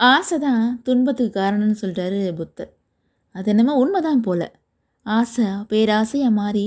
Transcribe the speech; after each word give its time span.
ஆசை 0.00 0.36
தான் 0.38 0.64
துன்பத்துக்கு 0.82 1.40
காரணம்னு 1.40 1.76
சொல்கிறாரு 1.82 2.18
புத்தர். 2.34 2.72
அது 3.34 3.50
என்னமோ 3.50 3.74
உண்மைதான் 3.82 4.20
போல. 4.20 4.42
ஆசை 5.06 5.46
பேராசையாக 5.70 6.38
மாறி 6.40 6.66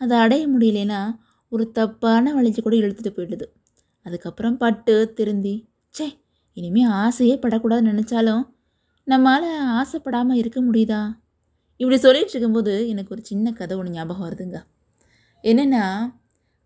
அதை 0.00 0.14
அடைய 0.18 0.44
முடியலனா 0.48 1.00
ஒரு 1.52 1.64
தப்பான 1.72 2.32
வழிஞ்சு 2.34 2.60
கூட 2.60 2.74
இழுத்துட்டு 2.76 3.12
போயிடுது. 3.16 3.46
அதுக்கப்புறம் 4.06 4.56
பட்டு 4.56 4.94
திருந்தி 5.16 5.54
ச்சே 5.94 6.06
இனிமேல் 6.56 6.92
ஆசையே 7.02 7.34
படக்கூடாதுன்னு 7.44 7.92
நினச்சாலும் 7.92 8.44
நம்மளால் 9.06 9.50
ஆசைப்படாமல் 9.80 10.40
இருக்க 10.42 10.58
முடியுதா? 10.60 11.02
இப்படி 11.80 11.96
சொல்லிட்டு 11.98 12.32
இருக்கும்போது 12.34 12.72
எனக்கு 12.88 13.14
ஒரு 13.14 13.22
சின்ன 13.24 13.52
கதை 13.52 13.76
ஒன்று 13.76 13.94
ஞாபகம் 13.96 14.26
வருதுங்க. 14.26 14.58
என்னென்னா 15.44 15.84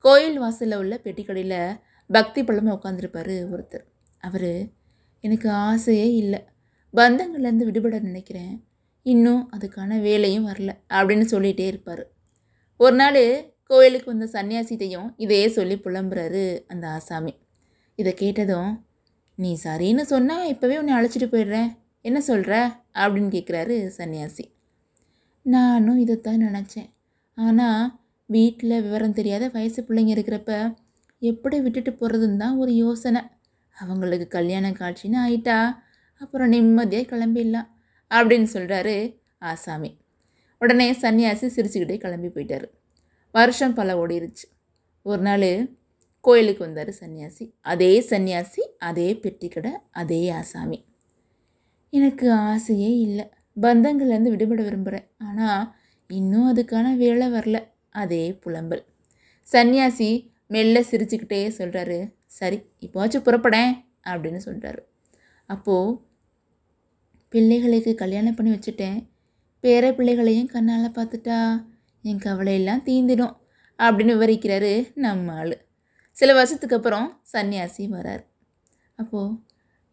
கோயில் 0.04 0.38
வாசலில் 0.38 0.80
உள்ள 0.82 0.94
பெட்டிக்கடையில் 1.04 1.58
பக்தி 2.10 2.40
பழமை 2.44 2.70
உட்காந்துருப்பார் 2.76 3.34
ஒருத்தர். 3.54 3.84
அவர் 4.22 4.50
எனக்கு 5.25 5.48
ஆசையே 5.66 6.08
இல்லை. 6.22 6.40
பந்தங்கள்லேருந்து 6.94 7.68
விடுபட 7.68 7.98
நினைக்கிறேன். 8.08 8.54
இன்னும் 9.07 9.43
அதுக்கான 9.54 10.00
வேலையும் 10.00 10.48
வரல 10.50 10.72
அப்படின்னு 10.96 11.26
சொல்லிகிட்டே 11.32 11.67
இருப்பார். 11.72 12.04
ஒரு 12.81 12.94
நாள் 12.96 13.22
கோயிலுக்கு 13.71 14.08
வந்த 14.12 14.26
சன்னியாசிட்டையும் 14.32 15.08
இதே 15.17 15.43
சொல்லி 15.48 15.76
புலம்புறாரு 15.84 16.45
அந்த 16.72 16.84
ஆசாமி. 16.96 17.32
இதை 17.98 18.12
கேட்டதும் 18.14 18.72
நீ 19.39 19.50
சரின்னு 19.64 20.04
சொன்னால் 20.12 20.48
இப்போவே 20.53 20.75
உன்னை 20.81 20.95
அழைச்சிட்டு 20.96 21.29
போயிடுறேன். 21.32 21.70
என்ன 22.09 22.18
சொல்கிற 22.20 22.54
அப்படின்னு 23.03 23.31
கேட்குறாரு 23.36 23.76
சன்னியாசி. 23.98 24.45
நானும் 25.46 26.00
இதைத்தான் 26.04 26.45
நினச்சேன். 26.46 26.90
ஆனால் 27.39 27.84
வீட்டில் 28.31 28.82
விவரம் 28.84 29.17
தெரியாத 29.18 29.45
வயசு 29.48 29.81
பிள்ளைங்க 29.82 30.12
இருக்கிறப்ப 30.17 30.53
எப்படி 31.22 31.56
விட்டுட்டு 31.61 31.90
போகிறதுன்னு 31.93 32.36
தான் 32.36 32.59
ஒரு 32.62 32.72
யோசனை. 32.75 33.22
அவங்களுக்கு 33.78 34.28
கல்யாண 34.28 34.70
காட்சின்னு 34.70 35.19
ஆயிட்டா 35.27 35.77
அப்புறம் 36.19 36.48
நிம்மதியாக 36.48 37.10
கிளம்பிடலாம் 37.10 37.69
அப்படின்னு 38.11 38.47
சொல்கிறாரு 38.53 39.19
ஆசாமி. 39.39 39.98
உடனே 40.58 40.92
சன்னியாசி 40.92 41.47
சிரிச்சுக்கிட்டே 41.56 41.97
கிளம்பி 41.97 42.27
போயிட்டார். 42.27 42.64
வருஷம் 43.33 43.75
பல 43.75 44.06
ஓடிருச்சு. 44.06 44.47
ஒரு 45.03 45.22
நாள் 45.22 45.77
கோயிலுக்கு 46.20 46.64
வந்தார் 46.64 46.89
சன்னியாசி. 46.89 47.53
அதே 47.61 48.00
சன்னியாசி 48.00 48.62
அதே 48.78 49.12
பெட்டிக்கடை 49.12 49.72
அதே 49.91 50.28
ஆசாமி. 50.28 50.84
எனக்கு 51.91 52.33
ஆசையே 52.33 52.98
இல்லை. 52.98 53.28
பந்தங்கள்லேருந்து 53.61 54.31
விடுபட 54.31 54.62
விரும்புகிறேன் 54.62 55.11
ஆனால் 55.19 55.75
இன்னும் 56.09 56.56
அதுக்கான 56.56 56.97
வேலை 56.97 57.27
வரல. 57.33 57.69
அதே 57.91 58.38
புலம்பல். 58.44 58.84
சன்னியாசி 59.53 60.33
மெல்ல 60.47 60.81
சிரிச்சுக்கிட்டே 60.81 61.42
சொல்கிறாரு 61.59 62.14
சரி 62.35 62.59
இப்போவாச்சும் 62.81 63.27
புறப்படேன் 63.27 63.73
அப்படின்னு 64.05 64.41
சொல்கிறாரு 64.45 64.83
அப்போது 65.47 65.99
பிள்ளைகளுக்கு 67.29 67.93
கல்யாணம் 67.95 68.35
பண்ணி 68.35 68.53
வச்சுட்டேன். 68.55 68.99
பேர 69.63 69.95
பிள்ளைகளையும் 69.95 70.47
கண்ணால் 70.47 70.91
பார்த்துட்டா 70.91 71.39
என் 72.03 72.19
கவலையெல்லாம் 72.19 72.85
தீந்திடும் 72.85 73.37
அப்படின்னு 73.79 74.12
விவரிக்கிறாரு 74.15 74.73
நம்ம 74.95 75.33
ஆள். 75.33 75.55
சில 76.11 76.33
வருஷத்துக்கு 76.33 76.77
அப்புறம் 76.77 77.07
சன்னியாசி 77.33 77.85
வரார். 77.95 78.25
அப்போது 78.97 79.35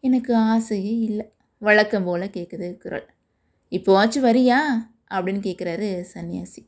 எனக்கு 0.04 0.36
ஆசையே 0.36 0.98
இல்லை. 1.00 1.26
வழக்கம் 1.62 2.04
போல் 2.04 2.34
கேட்குது 2.38 2.68
குரல். 2.78 3.08
இப்போவாச்சும் 3.72 4.28
வரியா? 4.28 4.60
அப்படின்னு 5.12 5.42
கேட்குறாரு 5.48 5.90
சன்னியாசி. 6.14 6.62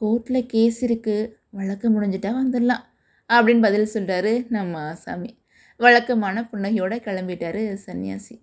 கோர்ட்டில் 0.00 0.46
கேஸ் 0.46 0.84
இருக்குது 0.84 1.32
வழக்கு 1.50 1.86
முடிஞ்சிட்டா 1.90 2.32
வந்துடலாம் 2.42 2.84
அப்படின்னு 3.30 3.60
பதில் 3.60 3.92
சொல்கிறாரு 3.94 4.46
நம்ம 4.48 4.80
ஆசாமி 4.90 5.30
வழக்கமான 5.80 6.42
புன்னகையோடு 6.52 6.96
கிளம்பிட்டாரு 7.06 7.62
சன்னியாசி. 7.86 8.34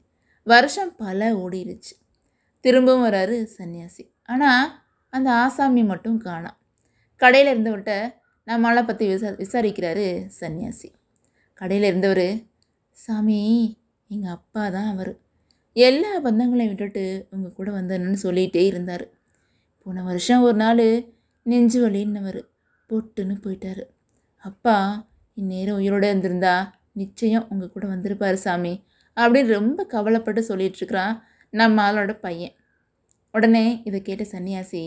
வருஷம் 0.47 0.95
பல 0.95 1.29
ஓடிருச்சு. 1.35 1.93
திரும்பவும் 2.65 3.05
வராரு 3.05 3.37
சன்னியாசி. 3.57 4.03
ஆனால் 4.23 4.67
அந்த 5.09 5.31
ஆசாமி 5.31 5.83
மட்டும் 5.83 6.17
காணாம் 6.17 6.59
கடையில் 7.21 7.51
இருந்தவர்கிட்ட 7.53 7.93
நம்மளை 8.47 8.81
பற்றி 8.85 9.05
விசா 9.07 9.29
விசாரிக்கிறாரு 9.29 10.05
சன்னியாசி. 10.39 10.89
கடையில் 11.53 11.83
இருந்தவர் 11.83 12.27
சாமி 12.97 13.39
எங்கள் 14.09 14.31
அப்பா 14.31 14.69
தான் 14.69 14.89
அவர். 14.89 15.11
எல்லா 15.75 16.09
பந்தங்களையும் 16.23 16.71
விட்டுட்டு 16.71 17.03
உங்கள் 17.29 17.53
கூட 17.53 17.71
வந்தேன்னு 17.71 18.23
சொல்லிகிட்டே 18.23 18.63
இருந்தார். 18.65 19.05
போன 19.85 20.03
வருஷம் 20.03 20.41
ஒரு 20.41 20.55
நாள் 20.55 20.85
நெஞ்சு 21.45 21.79
வலின்னவர். 21.85 22.41
பொட்டுன்னு 22.89 23.35
போயிட்டார். 23.45 23.83
அப்பா 24.43 24.77
இந்நேரம் 25.37 25.77
உயிரோடு 25.79 26.05
இருந்திருந்தா 26.07 26.55
நிச்சயம் 26.93 27.45
உங்கள் 27.51 27.71
கூட 27.75 27.85
வந்திருப்பார் 27.91 28.37
சாமி 28.45 28.73
அப்படின்னு 29.17 29.55
ரொம்ப 29.57 29.85
கவலைப்பட்டு 29.93 30.41
சொல்லிகிட்ருக்குறான் 30.49 31.13
நம்ம 31.53 31.83
ஆளோட 31.87 32.11
பையன். 32.25 32.53
உடனே 33.33 33.63
இதை 33.83 33.99
கேட்ட 34.01 34.23
சன்னியாசி 34.33 34.83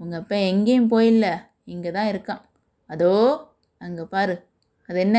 உங்கள் 0.00 0.20
அப்பா 0.20 0.36
எங்கேயும் 0.52 0.88
போயில்ல 0.94 1.26
இங்கே 1.64 1.90
தான் 1.90 2.10
இருக்கான். 2.12 2.42
அதோ 2.90 3.12
அங்கே 3.80 4.06
பாரு. 4.14 4.36
அது 4.88 4.98
என்ன? 4.98 5.18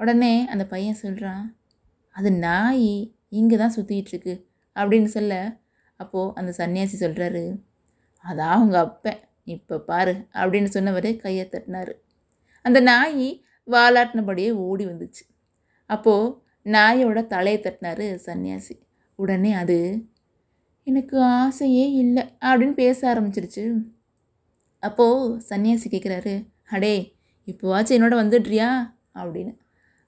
உடனே 0.00 0.32
அந்த 0.52 0.66
பையன் 0.66 1.00
சொல்கிறான் 1.04 1.42
அது 2.16 2.30
நாய் 2.44 2.92
இங்கே 3.38 3.56
தான் 3.56 3.74
சுற்றிக்கிட்டுருக்கு 3.76 4.34
அப்படின்னு 4.76 5.10
சொல்ல 5.16 5.34
அப்போது 6.00 6.34
அந்த 6.38 6.50
சன்னியாசி 6.60 6.96
சொல்கிறாரு 7.04 7.44
அதான் 8.24 8.60
உங்கள் 8.64 8.82
அப்பன். 8.86 9.20
இப்போ 9.46 9.76
பாரு 9.90 10.14
அப்படின்னு 10.34 10.70
சொன்னவர் 10.76 11.10
கையை 11.16 11.44
தட்டினார். 11.48 11.92
அந்த 12.62 12.80
நாய் 12.80 13.44
வாலாட்டினபடியே 13.66 14.50
ஓடி 14.50 14.86
வந்துச்சு. 14.86 15.24
அப்போது 15.86 16.36
நாயோட 16.64 17.26
தலையை 17.26 17.62
தட்டினாரு 17.62 18.18
சன்னியாசி. 18.26 18.74
உடனே 19.14 19.52
அது 19.52 20.08
எனக்கு 20.82 21.20
ஆசையே 21.20 21.92
இல்லை 21.92 22.22
அப்படின்னு 22.40 22.72
பேச 22.72 23.14
ஆரம்பிச்சிருச்சு. 23.14 23.64
அப்போது 24.78 25.42
சன்னியாசி 25.48 25.88
கேட்குறாரு 25.90 26.46
அடே 26.64 27.16
இப்போவாச்சும் 27.46 27.96
என்னோட 27.98 28.14
வந்துடுறியா? 28.22 28.68
அப்படின்னு. 29.14 29.56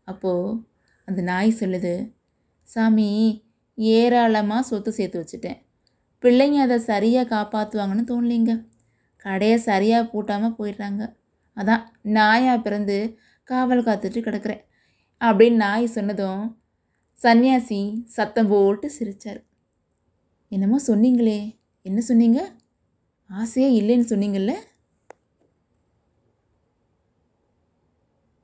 அப்போது 0.04 0.60
அந்த 1.04 1.22
நாய் 1.22 1.58
சொல்லுது 1.60 2.12
சாமி 2.62 3.08
ஏராளமாக 3.74 4.62
சொத்து 4.62 4.92
சேர்த்து 4.92 5.24
வச்சுட்டேன். 5.24 5.58
பிள்ளைங்க 6.22 6.58
அதை 6.58 6.78
சரியாக 6.78 7.30
காப்பாற்றுவாங்கன்னு 7.34 8.04
தோணலைங்க. 8.10 8.52
கடையை 9.16 9.58
சரியாக 9.58 10.10
பூட்டாமல் 10.12 10.56
போயிடுறாங்க. 10.58 11.02
அதான் 11.56 11.82
நாயாக 12.04 12.62
பிறந்து 12.62 13.20
காவல் 13.48 13.84
காத்துட்டு 13.84 14.20
கிடக்கிறேன் 14.20 14.62
அப்படின்னு 15.20 15.56
நாய் 15.56 15.86
சொன்னதும் 15.86 16.56
சன்னியாசி 17.22 17.80
சத்தம் 18.04 18.48
போட்டு 18.48 18.90
சிரித்தார் 18.90 19.40
என்னமோ 20.48 20.80
சொன்னீங்களே 20.86 21.60
என்ன 21.86 22.00
சொன்னீங்க? 22.00 22.40
ஆசையே 23.30 23.68
இல்லைன்னு 23.82 24.08
சொன்னீங்கல்ல? 24.08 24.52